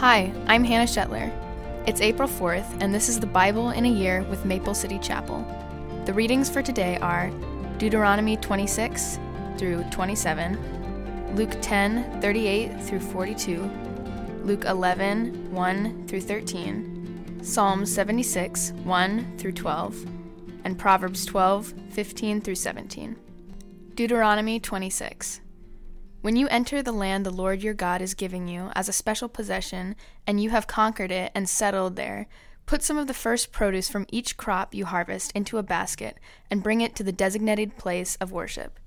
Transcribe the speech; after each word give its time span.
Hi, 0.00 0.32
I'm 0.46 0.64
Hannah 0.64 0.86
Shetler. 0.86 1.30
It's 1.86 2.00
April 2.00 2.26
4th, 2.26 2.64
and 2.80 2.94
this 2.94 3.10
is 3.10 3.20
the 3.20 3.26
Bible 3.26 3.68
in 3.68 3.84
a 3.84 3.90
Year 3.90 4.22
with 4.30 4.46
Maple 4.46 4.72
City 4.72 4.98
Chapel. 4.98 5.44
The 6.06 6.14
readings 6.14 6.48
for 6.48 6.62
today 6.62 6.96
are 7.02 7.30
Deuteronomy 7.76 8.38
26 8.38 9.18
through 9.58 9.84
27, 9.90 11.36
Luke 11.36 11.54
10 11.60 12.18
38 12.22 12.80
through 12.80 13.00
42, 13.00 13.70
Luke 14.42 14.64
11 14.64 15.52
1 15.52 16.06
through 16.08 16.22
13, 16.22 17.42
Psalm 17.42 17.84
76 17.84 18.72
1 18.72 19.36
through 19.36 19.52
12, 19.52 20.06
and 20.64 20.78
Proverbs 20.78 21.26
12 21.26 21.74
15 21.90 22.40
through 22.40 22.54
17. 22.54 23.16
Deuteronomy 23.96 24.58
26. 24.60 25.42
When 26.22 26.36
you 26.36 26.48
enter 26.48 26.82
the 26.82 26.92
land 26.92 27.24
the 27.24 27.30
Lord 27.30 27.62
your 27.62 27.72
God 27.72 28.02
is 28.02 28.12
giving 28.12 28.46
you 28.46 28.70
as 28.74 28.90
a 28.90 28.92
special 28.92 29.26
possession, 29.26 29.96
and 30.26 30.38
you 30.38 30.50
have 30.50 30.66
conquered 30.66 31.10
it 31.10 31.32
and 31.34 31.48
settled 31.48 31.96
there, 31.96 32.26
put 32.66 32.82
some 32.82 32.98
of 32.98 33.06
the 33.06 33.14
first 33.14 33.52
produce 33.52 33.88
from 33.88 34.06
each 34.12 34.36
crop 34.36 34.74
you 34.74 34.84
harvest 34.84 35.32
into 35.32 35.56
a 35.56 35.62
basket 35.62 36.18
and 36.50 36.62
bring 36.62 36.82
it 36.82 36.94
to 36.96 37.02
the 37.02 37.10
designated 37.10 37.78
place 37.78 38.16
of 38.16 38.32
worship, 38.32 38.78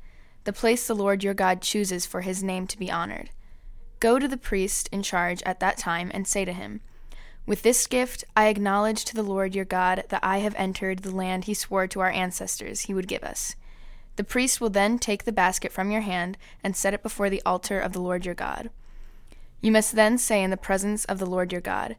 the 0.44 0.54
place 0.54 0.86
the 0.86 0.94
Lord 0.94 1.23
your 1.23 1.34
God 1.34 1.62
chooses 1.62 2.06
for 2.06 2.22
his 2.22 2.44
name 2.44 2.68
to 2.68 2.78
be 2.78 2.92
honored. 2.92 3.32
Go 4.00 4.20
to 4.20 4.28
the 4.28 4.38
priest 4.38 4.88
in 4.92 5.02
charge 5.02 5.42
at 5.44 5.59
that 5.59 5.78
time 5.80 6.12
and 6.14 6.28
say 6.28 6.45
to 6.45 6.54
him, 6.54 6.81
With 7.48 7.64
this 7.64 7.88
gift 7.88 8.23
I 8.38 8.45
acknowledge 8.45 9.06
to 9.06 9.16
the 9.16 9.23
Lord 9.23 9.56
your 9.56 9.66
God 9.66 10.04
that 10.09 10.23
I 10.23 10.38
have 10.40 10.54
entered 10.56 11.00
the 11.00 11.16
land 11.16 11.45
he 11.45 11.56
swore 11.56 11.88
to 11.88 12.00
our 12.00 12.12
ancestors 12.12 12.81
he 12.81 12.94
would 12.94 13.08
give 13.08 13.23
us. 13.23 13.56
The 14.16 14.23
priest 14.23 14.62
will 14.62 14.70
then 14.70 14.99
take 14.99 15.23
the 15.23 15.31
basket 15.31 15.72
from 15.72 15.90
your 15.90 16.02
hand 16.02 16.38
and 16.63 16.76
set 16.76 16.94
it 16.94 17.03
before 17.03 17.30
the 17.30 17.41
altar 17.45 17.80
of 17.80 17.94
the 17.94 18.02
Lord 18.02 18.26
your 18.26 18.36
God. 18.36 18.70
You 19.62 19.72
must 19.72 19.95
then 19.95 20.17
say 20.17 20.44
in 20.44 20.49
the 20.52 20.58
presence 20.58 21.05
of 21.05 21.20
the 21.20 21.26
Lord 21.26 21.52
your 21.52 21.62
God, 21.62 21.95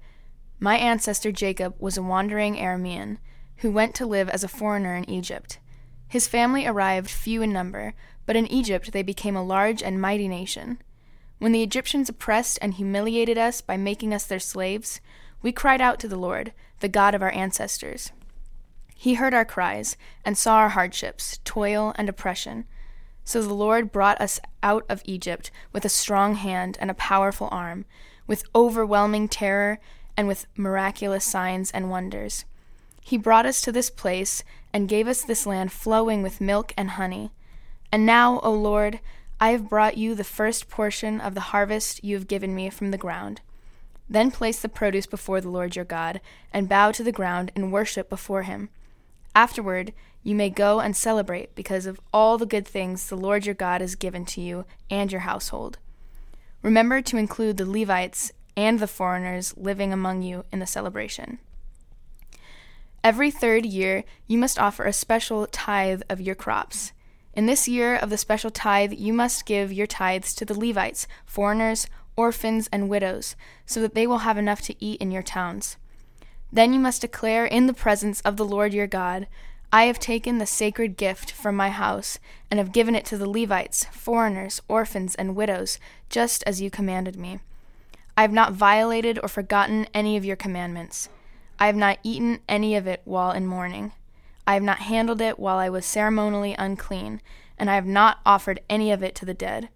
My 0.61 0.77
ancestor 0.77 1.33
Jacob 1.33 1.75
was 1.79 1.97
a 1.97 2.03
wandering 2.03 2.57
Aramean, 2.57 3.19
who 3.59 3.71
went 3.71 3.95
to 3.97 4.07
live 4.07 4.29
as 4.29 4.45
a 4.45 4.49
foreigner 4.49 4.95
in 4.95 5.09
Egypt. 5.09 5.59
His 6.07 6.29
family 6.29 6.67
arrived 6.67 7.11
few 7.11 7.43
in 7.43 7.53
number, 7.53 7.95
but 8.27 8.37
in 8.37 8.47
Egypt 8.47 8.93
they 8.93 9.03
became 9.03 9.35
a 9.35 9.43
large 9.43 9.83
and 9.83 10.01
mighty 10.01 10.29
nation. 10.29 10.79
When 11.39 11.53
the 11.53 11.63
Egyptians 11.63 12.09
oppressed 12.09 12.59
and 12.63 12.75
humiliated 12.75 13.39
us 13.39 13.61
by 13.61 13.77
making 13.77 14.15
us 14.15 14.25
their 14.25 14.39
slaves, 14.39 15.01
we 15.43 15.53
cried 15.53 15.81
out 15.81 15.99
to 16.01 16.09
the 16.09 16.17
Lord, 16.17 16.53
the 16.81 16.89
God 16.89 17.15
of 17.15 17.23
our 17.23 17.33
ancestors. 17.33 18.13
He 18.95 19.15
heard 19.15 19.35
our 19.35 19.45
cries 19.45 19.97
and 20.25 20.39
saw 20.39 20.57
our 20.57 20.71
hardships, 20.71 21.39
toil, 21.45 21.93
and 21.97 22.09
oppression. 22.09 22.65
So 23.25 23.43
the 23.43 23.53
Lord 23.53 23.93
brought 23.93 24.21
us 24.21 24.41
out 24.63 24.85
of 24.89 25.03
Egypt 25.05 25.51
with 25.73 25.85
a 25.85 25.91
strong 25.91 26.37
hand 26.37 26.79
and 26.81 26.91
a 26.91 26.95
powerful 26.95 27.49
arm, 27.51 27.85
with 28.27 28.45
overwhelming 28.55 29.29
terror 29.29 29.79
and 30.17 30.29
with 30.29 30.47
miraculous 30.57 31.25
signs 31.25 31.71
and 31.71 31.91
wonders. 31.91 32.45
He 33.03 33.19
brought 33.19 33.45
us 33.45 33.61
to 33.63 33.73
this 33.73 33.91
place 33.91 34.43
and 34.73 34.89
gave 34.89 35.07
us 35.07 35.23
this 35.23 35.45
land 35.47 35.73
flowing 35.73 36.23
with 36.23 36.41
milk 36.41 36.73
and 36.77 36.91
honey. 36.91 37.31
And 37.93 38.07
now, 38.07 38.41
O 38.41 38.53
Lord, 38.53 39.01
I 39.41 39.51
have 39.51 39.69
brought 39.69 39.99
you 39.99 40.15
the 40.15 40.25
first 40.25 40.71
portion 40.71 41.21
of 41.21 41.35
the 41.35 41.53
harvest 41.53 42.03
you 42.03 42.15
have 42.15 42.29
given 42.29 42.55
me 42.55 42.71
from 42.71 42.91
the 42.91 42.99
ground. 42.99 43.41
Then 44.09 44.31
place 44.31 44.61
the 44.61 44.69
produce 44.69 45.07
before 45.07 45.41
the 45.41 45.51
Lord 45.51 45.77
your 45.77 45.85
God, 45.85 46.21
and 46.53 46.69
bow 46.69 46.93
to 46.93 47.03
the 47.03 47.13
ground 47.13 47.53
and 47.55 47.73
worship 47.73 48.09
before 48.09 48.43
him. 48.43 48.71
Afterward, 49.35 49.93
you 50.23 50.35
may 50.35 50.49
go 50.49 50.81
and 50.81 50.97
celebrate 50.97 51.55
because 51.55 51.87
of 51.87 52.01
all 52.13 52.39
the 52.39 52.47
good 52.47 52.67
things 52.67 53.09
the 53.09 53.17
Lord 53.17 53.47
your 53.47 53.55
God 53.55 53.81
has 53.81 53.95
given 53.95 54.25
to 54.27 54.41
you 54.41 54.65
and 54.89 55.11
your 55.11 55.23
household. 55.23 55.79
Remember 56.63 57.03
to 57.03 57.17
include 57.17 57.57
the 57.57 57.67
Levites 57.67 58.33
and 58.57 58.79
the 58.79 58.87
foreigners 58.87 59.55
living 59.57 59.93
among 59.93 60.23
you 60.23 60.45
in 60.51 60.61
the 60.61 60.67
celebration. 60.67 61.39
Every 63.03 63.31
third 63.31 63.67
year, 63.67 64.05
you 64.27 64.39
must 64.39 64.59
offer 64.59 64.85
a 64.85 64.93
special 64.93 65.47
tithe 65.49 66.03
of 66.09 66.23
your 66.23 66.35
crops. 66.35 66.93
In 67.35 67.45
this 67.47 67.69
year 67.69 67.97
of 67.97 68.09
the 68.09 68.17
special 68.17 68.51
tithe, 68.51 68.95
you 68.95 69.13
must 69.13 69.45
give 69.45 69.73
your 69.73 69.87
tithes 69.87 70.35
to 70.37 70.47
the 70.47 70.59
Levites, 70.59 71.07
foreigners, 71.27 71.87
orphans, 72.17 72.69
and 72.73 72.89
widows, 72.89 73.37
so 73.67 73.83
that 73.83 73.95
they 73.95 74.07
will 74.07 74.19
have 74.19 74.39
enough 74.39 74.63
to 74.63 74.83
eat 74.83 75.03
in 75.03 75.11
your 75.11 75.23
towns. 75.23 75.77
Then 76.55 76.73
you 76.73 76.79
must 76.79 77.01
declare 77.01 77.45
in 77.45 77.67
the 77.67 77.75
presence 77.75 78.21
of 78.21 78.37
the 78.37 78.45
Lord 78.45 78.73
your 78.73 78.87
God, 78.87 79.27
I 79.73 79.87
have 79.87 79.99
taken 79.99 80.39
the 80.39 80.47
sacred 80.47 80.97
gift 80.97 81.33
from 81.33 81.57
my 81.57 81.71
house, 81.71 82.21
and 82.49 82.59
have 82.59 82.71
given 82.71 82.95
it 82.95 83.05
to 83.07 83.19
the 83.19 83.29
Levites, 83.29 83.87
foreigners, 83.91 84.63
orphans, 84.69 85.17
and 85.17 85.35
widows, 85.35 85.81
just 86.09 86.45
as 86.47 86.63
you 86.63 86.71
commanded 86.71 87.17
me. 87.17 87.41
I 88.17 88.23
have 88.23 88.33
not 88.33 88.53
violated 88.53 89.19
or 89.21 89.29
forgotten 89.29 89.89
any 89.93 90.17
of 90.17 90.25
your 90.25 90.37
commandments. 90.37 91.09
I 91.59 91.67
have 91.67 91.75
not 91.75 91.99
eaten 92.05 92.39
any 92.49 92.77
of 92.77 92.87
it 92.87 93.03
while 93.05 93.33
in 93.33 93.49
mourning. 93.49 93.91
I 94.47 94.55
have 94.55 94.63
not 94.63 94.79
handled 94.79 95.21
it 95.21 95.41
while 95.41 95.59
I 95.59 95.69
was 95.69 95.85
ceremonially 95.85 96.55
unclean, 96.57 97.21
and 97.59 97.69
I 97.69 97.75
have 97.75 97.87
not 97.87 98.21
offered 98.25 98.61
any 98.71 98.93
of 98.93 99.03
it 99.03 99.17
to 99.17 99.25
the 99.25 99.35
dead. 99.35 99.71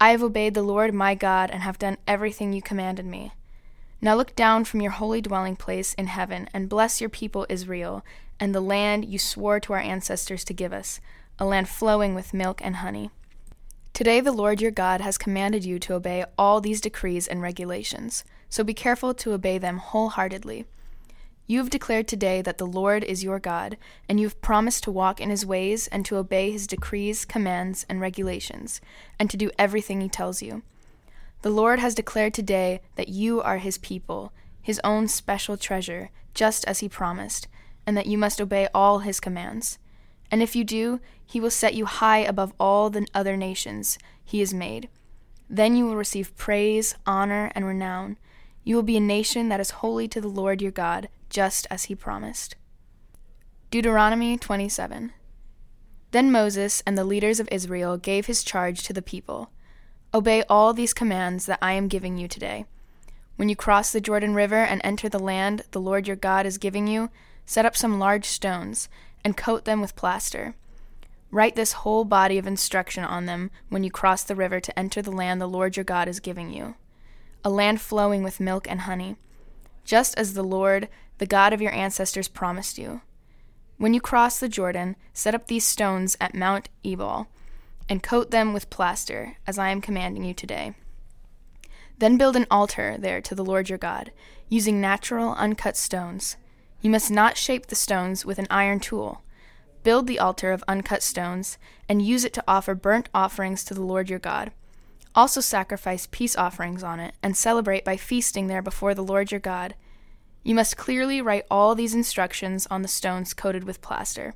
I 0.00 0.12
have 0.12 0.22
obeyed 0.22 0.54
the 0.54 0.62
Lord 0.62 0.94
my 0.94 1.14
God 1.14 1.50
and 1.50 1.62
have 1.64 1.78
done 1.78 1.98
everything 2.06 2.54
you 2.54 2.62
commanded 2.62 3.04
me. 3.04 3.32
Now 4.00 4.14
look 4.14 4.36
down 4.36 4.64
from 4.64 4.80
your 4.80 4.92
holy 4.92 5.20
dwelling 5.20 5.56
place 5.56 5.94
in 5.94 6.06
heaven 6.06 6.48
and 6.54 6.68
bless 6.68 7.00
your 7.00 7.10
people 7.10 7.46
Israel 7.48 8.04
and 8.38 8.54
the 8.54 8.60
land 8.60 9.04
you 9.04 9.18
swore 9.18 9.58
to 9.60 9.72
our 9.72 9.80
ancestors 9.80 10.44
to 10.44 10.54
give 10.54 10.72
us, 10.72 11.00
a 11.38 11.44
land 11.44 11.68
flowing 11.68 12.14
with 12.14 12.32
milk 12.32 12.60
and 12.62 12.76
honey. 12.76 13.10
Today 13.92 14.20
the 14.20 14.30
Lord 14.30 14.60
your 14.60 14.70
God 14.70 15.00
has 15.00 15.18
commanded 15.18 15.64
you 15.64 15.80
to 15.80 15.94
obey 15.94 16.24
all 16.38 16.60
these 16.60 16.80
decrees 16.80 17.26
and 17.26 17.42
regulations, 17.42 18.22
so 18.48 18.62
be 18.62 18.74
careful 18.74 19.12
to 19.14 19.32
obey 19.32 19.58
them 19.58 19.78
wholeheartedly. 19.78 20.64
You 21.48 21.58
have 21.58 21.70
declared 21.70 22.06
today 22.06 22.40
that 22.42 22.58
the 22.58 22.66
Lord 22.66 23.02
is 23.02 23.24
your 23.24 23.40
God, 23.40 23.76
and 24.08 24.20
you 24.20 24.26
have 24.26 24.40
promised 24.40 24.84
to 24.84 24.92
walk 24.92 25.20
in 25.20 25.30
his 25.30 25.44
ways 25.44 25.88
and 25.88 26.04
to 26.04 26.16
obey 26.16 26.52
his 26.52 26.68
decrees, 26.68 27.24
commands, 27.24 27.84
and 27.88 28.00
regulations, 28.00 28.80
and 29.18 29.28
to 29.30 29.36
do 29.36 29.50
everything 29.58 30.00
he 30.00 30.08
tells 30.08 30.42
you. 30.42 30.62
The 31.42 31.50
Lord 31.50 31.78
has 31.78 31.94
declared 31.94 32.34
today 32.34 32.80
that 32.96 33.08
you 33.08 33.40
are 33.40 33.58
his 33.58 33.78
people, 33.78 34.32
his 34.60 34.80
own 34.82 35.06
special 35.06 35.56
treasure, 35.56 36.10
just 36.34 36.64
as 36.66 36.80
he 36.80 36.88
promised, 36.88 37.46
and 37.86 37.96
that 37.96 38.06
you 38.06 38.18
must 38.18 38.40
obey 38.40 38.68
all 38.74 39.00
his 39.00 39.20
commands. 39.20 39.78
And 40.30 40.42
if 40.42 40.56
you 40.56 40.64
do, 40.64 41.00
he 41.24 41.40
will 41.40 41.50
set 41.50 41.74
you 41.74 41.86
high 41.86 42.18
above 42.18 42.52
all 42.58 42.90
the 42.90 43.06
other 43.14 43.36
nations 43.36 43.98
he 44.24 44.40
has 44.40 44.52
made. 44.52 44.88
Then 45.48 45.76
you 45.76 45.86
will 45.86 45.96
receive 45.96 46.36
praise, 46.36 46.96
honor, 47.06 47.50
and 47.54 47.64
renown. 47.64 48.18
You 48.64 48.76
will 48.76 48.82
be 48.82 48.96
a 48.96 49.00
nation 49.00 49.48
that 49.48 49.60
is 49.60 49.70
holy 49.70 50.08
to 50.08 50.20
the 50.20 50.28
Lord 50.28 50.60
your 50.60 50.72
God, 50.72 51.08
just 51.30 51.66
as 51.70 51.84
he 51.84 51.94
promised. 51.94 52.56
Deuteronomy 53.70 54.36
27. 54.36 55.12
Then 56.10 56.32
Moses 56.32 56.82
and 56.86 56.98
the 56.98 57.04
leaders 57.04 57.38
of 57.38 57.48
Israel 57.52 57.96
gave 57.96 58.26
his 58.26 58.42
charge 58.42 58.82
to 58.82 58.92
the 58.92 59.02
people. 59.02 59.50
Obey 60.14 60.42
all 60.48 60.72
these 60.72 60.94
commands 60.94 61.46
that 61.46 61.58
I 61.60 61.72
am 61.72 61.86
giving 61.86 62.16
you 62.16 62.28
today. 62.28 62.64
When 63.36 63.48
you 63.48 63.56
cross 63.56 63.92
the 63.92 64.00
Jordan 64.00 64.34
River 64.34 64.56
and 64.56 64.80
enter 64.82 65.08
the 65.08 65.18
land 65.18 65.64
the 65.70 65.80
Lord 65.80 66.06
your 66.06 66.16
God 66.16 66.46
is 66.46 66.56
giving 66.56 66.86
you, 66.86 67.10
set 67.44 67.66
up 67.66 67.76
some 67.76 67.98
large 67.98 68.24
stones 68.24 68.88
and 69.22 69.36
coat 69.36 69.64
them 69.64 69.80
with 69.80 69.96
plaster. 69.96 70.54
Write 71.30 71.56
this 71.56 71.72
whole 71.72 72.06
body 72.06 72.38
of 72.38 72.46
instruction 72.46 73.04
on 73.04 73.26
them 73.26 73.50
when 73.68 73.84
you 73.84 73.90
cross 73.90 74.24
the 74.24 74.34
river 74.34 74.60
to 74.60 74.78
enter 74.78 75.02
the 75.02 75.12
land 75.12 75.40
the 75.40 75.46
Lord 75.46 75.76
your 75.76 75.84
God 75.84 76.08
is 76.08 76.20
giving 76.20 76.52
you 76.52 76.74
a 77.44 77.50
land 77.50 77.80
flowing 77.80 78.22
with 78.22 78.40
milk 78.40 78.68
and 78.68 78.80
honey, 78.80 79.16
just 79.84 80.18
as 80.18 80.34
the 80.34 80.42
Lord, 80.42 80.88
the 81.18 81.26
God 81.26 81.52
of 81.52 81.62
your 81.62 81.72
ancestors, 81.72 82.26
promised 82.26 82.78
you. 82.78 83.00
When 83.76 83.94
you 83.94 84.00
cross 84.00 84.40
the 84.40 84.48
Jordan, 84.48 84.96
set 85.12 85.36
up 85.36 85.46
these 85.46 85.64
stones 85.64 86.16
at 86.20 86.34
Mount 86.34 86.68
Ebal 86.84 87.28
and 87.88 88.02
coat 88.02 88.30
them 88.30 88.52
with 88.52 88.70
plaster, 88.70 89.36
as 89.46 89.58
I 89.58 89.70
am 89.70 89.80
commanding 89.80 90.24
you 90.24 90.34
today. 90.34 90.74
Then 91.98 92.16
build 92.16 92.36
an 92.36 92.46
altar 92.50 92.96
there 92.98 93.20
to 93.20 93.34
the 93.34 93.44
Lord 93.44 93.68
your 93.68 93.78
God, 93.78 94.12
using 94.48 94.80
natural, 94.80 95.32
uncut 95.34 95.76
stones. 95.76 96.36
You 96.80 96.90
must 96.90 97.10
not 97.10 97.36
shape 97.36 97.66
the 97.66 97.74
stones 97.74 98.24
with 98.24 98.38
an 98.38 98.46
iron 98.50 98.78
tool. 98.78 99.22
Build 99.82 100.06
the 100.06 100.18
altar 100.18 100.52
of 100.52 100.62
uncut 100.68 101.02
stones, 101.02 101.58
and 101.88 102.02
use 102.02 102.24
it 102.24 102.32
to 102.34 102.44
offer 102.46 102.74
burnt 102.74 103.08
offerings 103.14 103.64
to 103.64 103.74
the 103.74 103.82
Lord 103.82 104.10
your 104.10 104.18
God. 104.18 104.52
Also 105.14 105.40
sacrifice 105.40 106.06
peace 106.10 106.36
offerings 106.36 106.84
on 106.84 107.00
it, 107.00 107.14
and 107.22 107.36
celebrate 107.36 107.84
by 107.84 107.96
feasting 107.96 108.46
there 108.46 108.62
before 108.62 108.94
the 108.94 109.02
Lord 109.02 109.32
your 109.32 109.40
God. 109.40 109.74
You 110.44 110.54
must 110.54 110.76
clearly 110.76 111.20
write 111.20 111.46
all 111.50 111.74
these 111.74 111.94
instructions 111.94 112.66
on 112.70 112.82
the 112.82 112.88
stones 112.88 113.34
coated 113.34 113.64
with 113.64 113.80
plaster. 113.80 114.34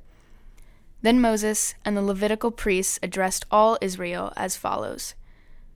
Then 1.03 1.19
Moses 1.19 1.75
and 1.83 1.97
the 1.97 2.01
Levitical 2.01 2.49
priests 2.49 2.97
addressed 3.03 3.45
all 3.51 3.77
Israel 3.81 4.31
as 4.37 4.55
follows 4.55 5.15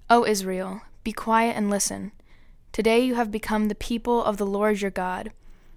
O 0.09 0.25
Israel, 0.25 0.81
be 1.03 1.11
quiet 1.11 1.55
and 1.57 1.69
listen. 1.69 2.13
Today 2.71 3.01
you 3.01 3.15
have 3.15 3.29
become 3.29 3.67
the 3.67 3.75
people 3.75 4.23
of 4.23 4.37
the 4.37 4.45
Lord 4.45 4.81
your 4.81 4.89
God. 4.89 5.33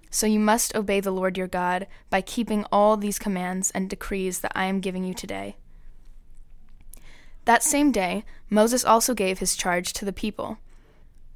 So 0.09 0.25
you 0.25 0.39
must 0.39 0.73
obey 0.73 1.01
the 1.01 1.11
Lord 1.11 1.37
your 1.37 1.47
God 1.47 1.85
by 2.09 2.21
keeping 2.21 2.65
all 2.71 2.95
these 2.95 3.19
commands 3.19 3.71
and 3.71 3.89
decrees 3.89 4.39
that 4.39 4.53
I 4.55 4.65
am 4.65 4.79
giving 4.79 5.03
you 5.03 5.13
today. 5.13 5.57
That 7.43 7.63
same 7.63 7.91
day, 7.91 8.23
Moses 8.49 8.85
also 8.85 9.13
gave 9.13 9.39
his 9.39 9.57
charge 9.57 9.91
to 9.93 10.05
the 10.05 10.13
people. 10.13 10.59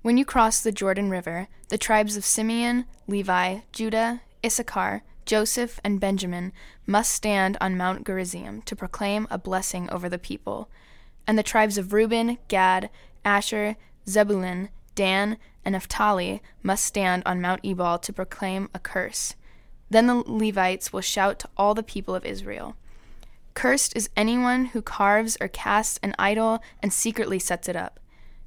When 0.04 0.18
you 0.18 0.24
cross 0.24 0.62
the 0.62 0.72
Jordan 0.72 1.10
River, 1.10 1.48
the 1.68 1.78
tribes 1.78 2.16
of 2.16 2.24
Simeon, 2.24 2.86
Levi, 3.08 3.60
Judah, 3.74 4.22
Issachar, 4.46 5.04
Joseph, 5.26 5.80
and 5.84 6.00
Benjamin 6.00 6.54
must 6.86 7.12
stand 7.12 7.58
on 7.60 7.78
Mount 7.78 8.06
Gerizim 8.06 8.62
to 8.64 8.76
proclaim 8.76 9.28
a 9.30 9.38
blessing 9.38 9.90
over 9.90 10.08
the 10.08 10.20
people. 10.20 10.70
And 11.28 11.38
the 11.38 11.44
tribes 11.44 11.78
of 11.78 11.94
Reuben, 11.94 12.38
Gad, 12.48 12.90
Asher, 13.24 13.76
Zebulun, 14.08 14.70
Dan, 14.94 15.38
and 15.64 15.74
Naphtali 15.74 16.42
must 16.62 16.86
stand 16.86 17.24
on 17.26 17.42
Mount 17.42 17.62
Ebal 17.64 18.00
to 18.00 18.14
proclaim 18.14 18.70
a 18.74 18.80
curse. 18.80 19.36
Then 19.90 20.08
the 20.08 20.24
Levites 20.26 20.94
will 20.94 21.02
shout 21.02 21.40
to 21.40 21.50
all 21.58 21.74
the 21.74 21.84
people 21.84 22.16
of 22.16 22.26
Israel 22.26 22.76
Cursed 23.56 23.96
is 23.96 24.10
anyone 24.18 24.66
who 24.66 24.82
carves 24.82 25.38
or 25.40 25.48
casts 25.48 25.98
an 26.04 26.14
idol 26.20 26.62
and 26.84 26.92
secretly 26.92 27.40
sets 27.40 27.70
it 27.70 27.76
up. 27.76 28.02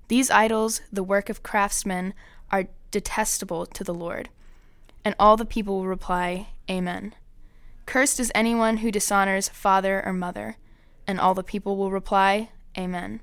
These 0.08 0.30
idols, 0.30 0.82
the 0.92 1.02
work 1.02 1.30
of 1.30 1.42
craftsmen, 1.42 2.12
are 2.52 2.68
detestable 2.90 3.64
to 3.66 3.82
the 3.82 3.94
Lord. 3.94 4.28
And 5.08 5.14
all 5.18 5.38
the 5.38 5.46
people 5.46 5.78
will 5.78 5.86
reply, 5.86 6.48
Amen. 6.70 7.14
Cursed 7.86 8.20
is 8.20 8.30
anyone 8.34 8.76
who 8.76 8.90
dishonors 8.90 9.48
father 9.48 10.04
or 10.04 10.12
mother. 10.12 10.58
And 11.06 11.18
all 11.18 11.32
the 11.32 11.42
people 11.42 11.78
will 11.78 11.90
reply, 11.90 12.50
Amen. 12.76 13.20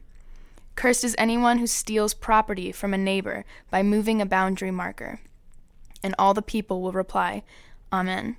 Cursed 0.73 1.03
is 1.03 1.15
anyone 1.19 1.59
who 1.59 1.67
steals 1.67 2.15
property 2.15 2.71
from 2.71 2.95
a 2.95 2.97
neighbor 2.97 3.45
by 3.69 3.83
moving 3.83 4.19
a 4.19 4.25
boundary 4.25 4.71
marker. 4.71 5.19
And 6.01 6.15
all 6.17 6.33
the 6.33 6.41
people 6.41 6.81
will 6.81 6.91
reply, 6.91 7.43
Amen. 7.93 8.37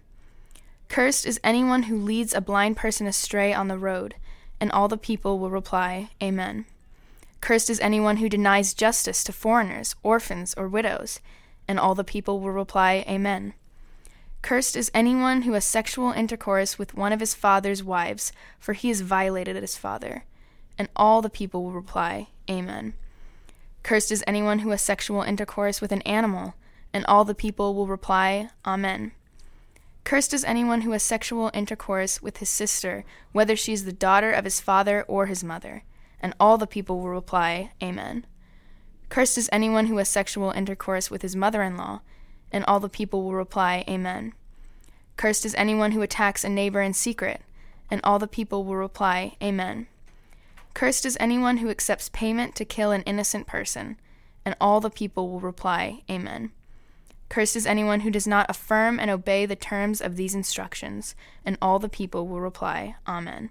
Cursed 0.88 1.24
is 1.24 1.38
anyone 1.44 1.84
who 1.84 1.96
leads 1.96 2.34
a 2.34 2.40
blind 2.40 2.76
person 2.76 3.06
astray 3.06 3.54
on 3.54 3.68
the 3.68 3.78
road. 3.78 4.16
And 4.58 4.72
all 4.72 4.88
the 4.88 4.96
people 4.96 5.38
will 5.38 5.50
reply, 5.50 6.10
Amen. 6.20 6.66
Cursed 7.40 7.70
is 7.70 7.78
anyone 7.78 8.16
who 8.16 8.28
denies 8.28 8.74
justice 8.74 9.22
to 9.22 9.32
foreigners, 9.32 9.94
orphans, 10.02 10.52
or 10.56 10.66
widows. 10.66 11.20
And 11.68 11.78
all 11.78 11.94
the 11.94 12.04
people 12.04 12.40
will 12.40 12.52
reply, 12.52 13.04
Amen. 13.08 13.54
Cursed 14.42 14.76
is 14.76 14.90
anyone 14.94 15.42
who 15.42 15.54
has 15.54 15.64
sexual 15.64 16.12
intercourse 16.12 16.78
with 16.78 16.94
one 16.94 17.12
of 17.12 17.20
his 17.20 17.34
father's 17.34 17.82
wives, 17.82 18.32
for 18.60 18.72
he 18.72 18.88
has 18.88 19.00
violated 19.00 19.56
his 19.56 19.76
father. 19.76 20.24
And 20.78 20.88
all 20.94 21.22
the 21.22 21.30
people 21.30 21.64
will 21.64 21.72
reply, 21.72 22.28
Amen. 22.48 22.94
Cursed 23.82 24.12
is 24.12 24.24
anyone 24.26 24.60
who 24.60 24.70
has 24.70 24.82
sexual 24.82 25.22
intercourse 25.22 25.80
with 25.80 25.92
an 25.92 26.02
animal, 26.02 26.54
and 26.92 27.04
all 27.06 27.24
the 27.24 27.34
people 27.34 27.74
will 27.74 27.86
reply, 27.86 28.50
Amen. 28.66 29.12
Cursed 30.04 30.32
is 30.32 30.44
anyone 30.44 30.82
who 30.82 30.92
has 30.92 31.02
sexual 31.02 31.50
intercourse 31.52 32.22
with 32.22 32.36
his 32.36 32.48
sister, 32.48 33.04
whether 33.32 33.56
she 33.56 33.72
is 33.72 33.84
the 33.84 33.92
daughter 33.92 34.30
of 34.30 34.44
his 34.44 34.60
father 34.60 35.02
or 35.08 35.26
his 35.26 35.42
mother 35.42 35.82
and 36.20 36.34
all 36.40 36.58
the 36.58 36.66
people 36.66 36.98
will 37.00 37.10
reply, 37.10 37.70
Amen. 37.82 38.26
Cursed 39.08 39.38
is 39.38 39.48
anyone 39.52 39.86
who 39.86 39.96
has 39.98 40.08
sexual 40.08 40.50
intercourse 40.50 41.10
with 41.10 41.22
his 41.22 41.36
mother 41.36 41.62
in 41.62 41.76
law, 41.76 42.00
and 42.50 42.64
all 42.64 42.80
the 42.80 42.88
people 42.88 43.22
will 43.22 43.34
reply, 43.34 43.84
Amen. 43.88 44.32
Cursed 45.16 45.46
is 45.46 45.54
anyone 45.54 45.92
who 45.92 46.02
attacks 46.02 46.44
a 46.44 46.48
neighbor 46.48 46.82
in 46.82 46.92
secret, 46.92 47.40
and 47.90 48.00
all 48.04 48.18
the 48.18 48.28
people 48.28 48.64
will 48.64 48.76
reply, 48.76 49.36
Amen. 49.42 49.86
Cursed 50.74 51.06
is 51.06 51.16
anyone 51.18 51.58
who 51.58 51.70
accepts 51.70 52.10
payment 52.10 52.54
to 52.56 52.64
kill 52.64 52.92
an 52.92 53.02
innocent 53.02 53.46
person, 53.46 53.96
and 54.44 54.54
all 54.60 54.80
the 54.80 54.90
people 54.90 55.30
will 55.30 55.40
reply, 55.40 56.02
Amen. 56.10 56.52
Cursed 57.28 57.56
is 57.56 57.66
anyone 57.66 58.00
who 58.00 58.10
does 58.10 58.26
not 58.26 58.48
affirm 58.48 59.00
and 59.00 59.10
obey 59.10 59.46
the 59.46 59.56
terms 59.56 60.00
of 60.00 60.16
these 60.16 60.34
instructions, 60.34 61.14
and 61.44 61.56
all 61.62 61.78
the 61.78 61.88
people 61.88 62.26
will 62.26 62.40
reply, 62.40 62.96
Amen. 63.08 63.50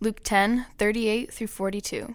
Luke 0.00 0.20
10 0.22 0.66
38 0.76 1.32
through 1.32 1.46
42. 1.46 2.14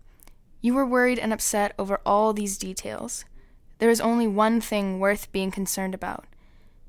you 0.61 0.73
were 0.73 0.85
worried 0.85 1.19
and 1.19 1.33
upset 1.33 1.73
over 1.77 1.99
all 2.05 2.33
these 2.33 2.57
details. 2.57 3.25
There 3.79 3.89
is 3.89 3.99
only 3.99 4.27
one 4.27 4.61
thing 4.61 4.99
worth 4.99 5.31
being 5.31 5.51
concerned 5.51 5.93
about. 5.95 6.25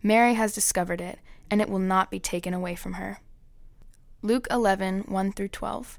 Mary 0.02 0.34
has 0.34 0.54
discovered 0.54 1.00
it, 1.00 1.18
and 1.50 1.60
it 1.60 1.68
will 1.68 1.78
not 1.78 2.10
be 2.10 2.20
taken 2.20 2.52
away 2.54 2.74
from 2.74 2.94
her. 2.94 3.18
Luke 4.20 4.46
11 4.50 5.04
1 5.08 5.32
through 5.32 5.48
12. 5.48 5.98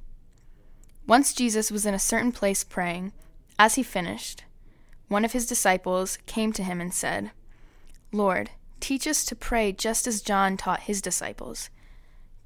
Once 1.08 1.34
Jesus 1.34 1.72
was 1.72 1.86
in 1.86 1.94
a 1.94 2.00
certain 2.00 2.32
place 2.32 2.64
praying. 2.64 3.12
As 3.60 3.76
he 3.76 3.84
finished, 3.84 4.44
one 5.08 5.26
of 5.26 5.34
his 5.34 5.46
disciples 5.46 6.18
came 6.26 6.54
to 6.54 6.64
him 6.64 6.82
and 6.82 6.94
said, 6.94 7.32
Lord, 8.12 8.50
teach 8.80 9.06
us 9.08 9.26
to 9.26 9.36
pray 9.36 9.72
just 9.72 10.08
as 10.08 10.22
John 10.22 10.58
taught 10.58 10.82
his 10.82 11.02
disciples. 11.02 11.70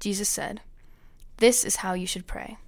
Jesus 0.00 0.28
said, 0.28 0.60
this 1.38 1.64
is 1.64 1.76
how 1.76 1.94
you 1.94 2.06
should 2.06 2.26
pray 2.26 2.58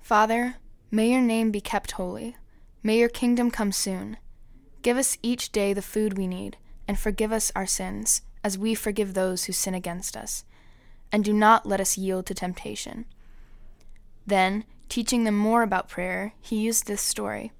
Father, 0.00 0.56
may 0.94 1.10
your 1.10 1.20
name 1.20 1.50
be 1.50 1.60
kept 1.60 1.92
holy. 1.92 2.36
May 2.80 2.98
your 2.98 3.08
kingdom 3.08 3.50
come 3.50 3.72
soon. 3.72 4.16
Give 4.82 4.96
us 4.96 5.18
each 5.22 5.50
day 5.50 5.72
the 5.72 5.82
food 5.82 6.16
we 6.16 6.28
need, 6.28 6.56
and 6.86 6.96
forgive 6.96 7.32
us 7.32 7.50
our 7.56 7.66
sins, 7.66 8.22
as 8.44 8.56
we 8.56 8.76
forgive 8.76 9.14
those 9.14 9.44
who 9.44 9.52
sin 9.52 9.74
against 9.74 10.16
us. 10.16 10.44
And 11.10 11.24
do 11.24 11.32
not 11.32 11.66
let 11.66 11.80
us 11.80 11.98
yield 11.98 12.26
to 12.26 12.34
temptation. 12.34 13.06
Then, 14.24 14.64
teaching 14.88 15.24
them 15.24 15.36
more 15.36 15.64
about 15.64 15.88
prayer, 15.88 16.34
he 16.40 16.56
used 16.60 16.86
this 16.86 17.02
story. 17.02 17.50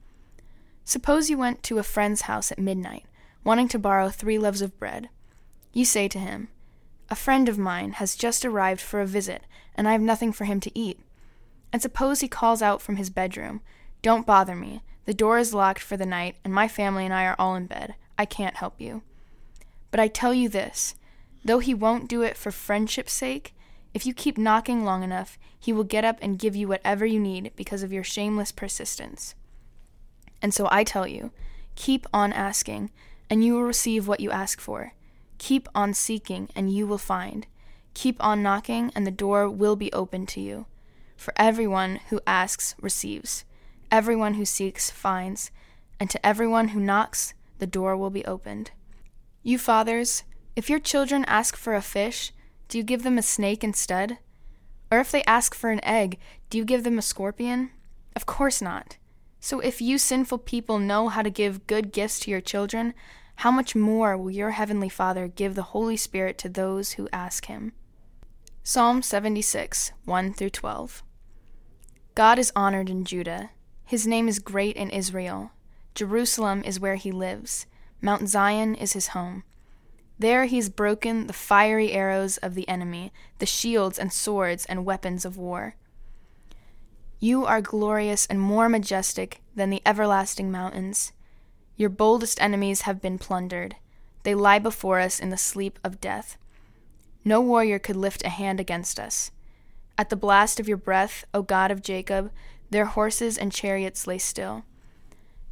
Suppose 0.84 1.28
you 1.28 1.36
went 1.36 1.64
to 1.64 1.78
a 1.78 1.82
friend's 1.82 2.22
house 2.22 2.52
at 2.52 2.58
midnight, 2.60 3.04
wanting 3.42 3.66
to 3.68 3.80
borrow 3.80 4.10
three 4.10 4.38
loaves 4.38 4.62
of 4.62 4.78
bread. 4.78 5.08
You 5.72 5.84
say 5.84 6.06
to 6.06 6.20
him, 6.20 6.50
A 7.10 7.16
friend 7.16 7.48
of 7.48 7.58
mine 7.58 7.94
has 7.94 8.14
just 8.14 8.44
arrived 8.44 8.80
for 8.80 9.00
a 9.00 9.06
visit 9.06 9.42
and 9.74 9.88
I 9.88 9.92
have 9.92 10.00
nothing 10.00 10.32
for 10.32 10.44
him 10.44 10.60
to 10.60 10.78
eat. 10.78 11.00
And 11.74 11.82
suppose 11.82 12.20
he 12.20 12.28
calls 12.28 12.62
out 12.62 12.80
from 12.80 12.94
his 12.94 13.10
bedroom, 13.10 13.60
Don't 14.00 14.24
bother 14.24 14.54
me. 14.54 14.82
The 15.06 15.12
door 15.12 15.38
is 15.38 15.52
locked 15.52 15.80
for 15.80 15.96
the 15.96 16.06
night, 16.06 16.36
and 16.44 16.54
my 16.54 16.68
family 16.68 17.04
and 17.04 17.12
I 17.12 17.24
are 17.24 17.34
all 17.36 17.56
in 17.56 17.66
bed. 17.66 17.96
I 18.16 18.26
can't 18.26 18.58
help 18.58 18.80
you. 18.80 19.02
But 19.90 19.98
I 19.98 20.06
tell 20.06 20.32
you 20.32 20.48
this 20.48 20.94
though 21.44 21.58
he 21.58 21.74
won't 21.74 22.08
do 22.08 22.22
it 22.22 22.36
for 22.36 22.52
friendship's 22.52 23.12
sake, 23.12 23.56
if 23.92 24.06
you 24.06 24.14
keep 24.14 24.38
knocking 24.38 24.84
long 24.84 25.02
enough, 25.02 25.36
he 25.58 25.72
will 25.72 25.82
get 25.82 26.04
up 26.04 26.16
and 26.22 26.38
give 26.38 26.54
you 26.54 26.68
whatever 26.68 27.04
you 27.04 27.18
need 27.18 27.50
because 27.56 27.82
of 27.82 27.92
your 27.92 28.04
shameless 28.04 28.52
persistence. 28.52 29.34
And 30.40 30.54
so 30.54 30.68
I 30.70 30.84
tell 30.84 31.08
you, 31.08 31.32
keep 31.74 32.06
on 32.14 32.32
asking, 32.32 32.92
and 33.28 33.44
you 33.44 33.54
will 33.54 33.64
receive 33.64 34.06
what 34.06 34.20
you 34.20 34.30
ask 34.30 34.60
for. 34.60 34.92
Keep 35.38 35.68
on 35.74 35.92
seeking, 35.92 36.50
and 36.54 36.72
you 36.72 36.86
will 36.86 36.98
find. 36.98 37.48
Keep 37.94 38.22
on 38.24 38.44
knocking, 38.44 38.92
and 38.94 39.04
the 39.04 39.10
door 39.10 39.50
will 39.50 39.74
be 39.74 39.92
opened 39.92 40.28
to 40.28 40.40
you. 40.40 40.66
For 41.16 41.32
everyone 41.36 42.00
who 42.10 42.20
asks 42.26 42.74
receives, 42.80 43.44
everyone 43.90 44.34
who 44.34 44.44
seeks 44.44 44.90
finds, 44.90 45.50
and 46.00 46.10
to 46.10 46.26
everyone 46.26 46.68
who 46.68 46.80
knocks, 46.80 47.34
the 47.58 47.66
door 47.66 47.96
will 47.96 48.10
be 48.10 48.24
opened. 48.24 48.72
You 49.42 49.58
fathers, 49.58 50.24
if 50.56 50.68
your 50.68 50.78
children 50.78 51.24
ask 51.26 51.56
for 51.56 51.74
a 51.74 51.82
fish, 51.82 52.32
do 52.68 52.78
you 52.78 52.84
give 52.84 53.02
them 53.02 53.18
a 53.18 53.22
snake 53.22 53.62
instead? 53.62 54.18
Or 54.90 54.98
if 54.98 55.10
they 55.10 55.22
ask 55.24 55.54
for 55.54 55.70
an 55.70 55.84
egg, 55.84 56.18
do 56.50 56.58
you 56.58 56.64
give 56.64 56.84
them 56.84 56.98
a 56.98 57.02
scorpion? 57.02 57.70
Of 58.16 58.26
course 58.26 58.60
not. 58.60 58.96
So 59.40 59.60
if 59.60 59.80
you 59.80 59.98
sinful 59.98 60.38
people 60.38 60.78
know 60.78 61.08
how 61.08 61.22
to 61.22 61.30
give 61.30 61.66
good 61.66 61.92
gifts 61.92 62.18
to 62.20 62.30
your 62.30 62.40
children, 62.40 62.94
how 63.36 63.50
much 63.50 63.74
more 63.76 64.16
will 64.16 64.30
your 64.30 64.52
heavenly 64.52 64.88
Father 64.88 65.28
give 65.28 65.54
the 65.54 65.74
Holy 65.74 65.96
Spirit 65.96 66.38
to 66.38 66.48
those 66.48 66.92
who 66.92 67.08
ask 67.12 67.46
him? 67.46 67.72
Psalm 68.62 69.02
76, 69.02 69.92
1 70.04 70.32
through 70.32 70.50
12. 70.50 71.02
God 72.14 72.38
is 72.38 72.52
honored 72.54 72.88
in 72.88 73.04
Judah. 73.04 73.50
His 73.84 74.06
name 74.06 74.28
is 74.28 74.38
great 74.38 74.76
in 74.76 74.90
Israel. 74.90 75.50
Jerusalem 75.96 76.62
is 76.64 76.78
where 76.78 76.94
he 76.94 77.10
lives. 77.10 77.66
Mount 78.00 78.28
Zion 78.28 78.76
is 78.76 78.92
his 78.92 79.08
home. 79.08 79.42
There 80.16 80.44
he 80.44 80.56
has 80.56 80.68
broken 80.68 81.26
the 81.26 81.32
fiery 81.32 81.90
arrows 81.90 82.36
of 82.36 82.54
the 82.54 82.68
enemy, 82.68 83.12
the 83.40 83.46
shields 83.46 83.98
and 83.98 84.12
swords 84.12 84.64
and 84.66 84.84
weapons 84.84 85.24
of 85.24 85.36
war. 85.36 85.74
You 87.18 87.46
are 87.46 87.60
glorious 87.60 88.26
and 88.26 88.40
more 88.40 88.68
majestic 88.68 89.40
than 89.56 89.70
the 89.70 89.82
everlasting 89.84 90.52
mountains. 90.52 91.12
Your 91.76 91.90
boldest 91.90 92.40
enemies 92.40 92.82
have 92.82 93.02
been 93.02 93.18
plundered. 93.18 93.74
They 94.22 94.36
lie 94.36 94.60
before 94.60 95.00
us 95.00 95.18
in 95.18 95.30
the 95.30 95.36
sleep 95.36 95.80
of 95.82 96.00
death. 96.00 96.36
No 97.24 97.40
warrior 97.40 97.80
could 97.80 97.96
lift 97.96 98.24
a 98.24 98.28
hand 98.28 98.60
against 98.60 99.00
us. 99.00 99.32
At 99.96 100.10
the 100.10 100.16
blast 100.16 100.58
of 100.58 100.68
your 100.68 100.76
breath, 100.76 101.24
O 101.32 101.42
God 101.42 101.70
of 101.70 101.82
Jacob, 101.82 102.32
their 102.70 102.86
horses 102.86 103.38
and 103.38 103.52
chariots 103.52 104.06
lay 104.06 104.18
still. 104.18 104.64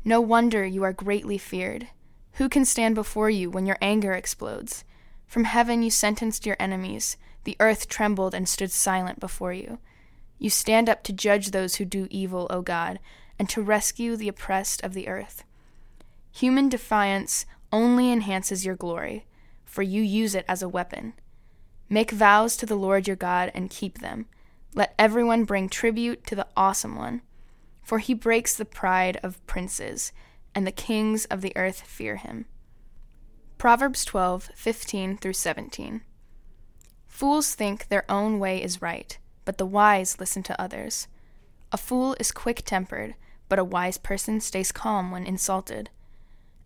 No 0.04 0.20
wonder 0.20 0.66
you 0.66 0.82
are 0.82 0.92
greatly 0.92 1.38
feared. 1.38 1.88
Who 2.34 2.48
can 2.48 2.64
stand 2.64 2.94
before 2.94 3.30
you 3.30 3.50
when 3.50 3.66
your 3.66 3.78
anger 3.80 4.14
explodes? 4.14 4.84
From 5.26 5.44
heaven 5.44 5.82
you 5.82 5.90
sentenced 5.90 6.44
your 6.44 6.56
enemies. 6.58 7.16
The 7.44 7.56
earth 7.60 7.88
trembled 7.88 8.34
and 8.34 8.48
stood 8.48 8.72
silent 8.72 9.20
before 9.20 9.52
you. 9.52 9.78
You 10.38 10.50
stand 10.50 10.88
up 10.88 11.04
to 11.04 11.12
judge 11.12 11.50
those 11.50 11.76
who 11.76 11.84
do 11.84 12.08
evil, 12.10 12.48
O 12.50 12.62
God, 12.62 12.98
and 13.38 13.48
to 13.50 13.62
rescue 13.62 14.16
the 14.16 14.28
oppressed 14.28 14.82
of 14.82 14.92
the 14.92 15.06
earth. 15.06 15.44
Human 16.32 16.68
defiance 16.68 17.46
only 17.70 18.10
enhances 18.10 18.64
your 18.64 18.74
glory, 18.74 19.26
for 19.64 19.82
you 19.82 20.02
use 20.02 20.34
it 20.34 20.44
as 20.48 20.62
a 20.62 20.68
weapon. 20.68 21.14
Make 21.92 22.10
vows 22.10 22.56
to 22.56 22.64
the 22.64 22.74
Lord 22.74 23.06
your 23.06 23.16
God 23.16 23.52
and 23.54 23.68
keep 23.68 23.98
them. 23.98 24.24
Let 24.74 24.94
everyone 24.98 25.44
bring 25.44 25.68
tribute 25.68 26.26
to 26.26 26.34
the 26.34 26.46
awesome 26.56 26.96
one, 26.96 27.20
for 27.82 27.98
he 27.98 28.14
breaks 28.14 28.56
the 28.56 28.64
pride 28.64 29.20
of 29.22 29.46
princes, 29.46 30.10
and 30.54 30.66
the 30.66 30.72
kings 30.72 31.26
of 31.26 31.42
the 31.42 31.54
earth 31.54 31.82
fear 31.82 32.16
him. 32.16 32.46
Proverbs 33.58 34.06
12:15 34.06 35.18
through 35.18 35.34
17. 35.34 36.00
Fools 37.08 37.54
think 37.54 37.88
their 37.88 38.10
own 38.10 38.38
way 38.38 38.62
is 38.62 38.80
right, 38.80 39.18
but 39.44 39.58
the 39.58 39.66
wise 39.66 40.18
listen 40.18 40.42
to 40.44 40.58
others. 40.58 41.08
A 41.72 41.76
fool 41.76 42.16
is 42.18 42.32
quick-tempered, 42.32 43.16
but 43.50 43.58
a 43.58 43.64
wise 43.64 43.98
person 43.98 44.40
stays 44.40 44.72
calm 44.72 45.10
when 45.10 45.26
insulted. 45.26 45.90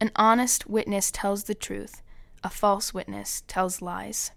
An 0.00 0.12
honest 0.14 0.68
witness 0.68 1.10
tells 1.10 1.44
the 1.44 1.54
truth, 1.56 2.00
a 2.44 2.48
false 2.48 2.94
witness 2.94 3.42
tells 3.48 3.82
lies. 3.82 4.30